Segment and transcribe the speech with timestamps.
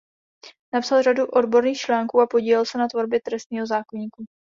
[0.73, 4.25] Napsal řadu odborných článků a podílel se na tvorbě trestního zákoníku.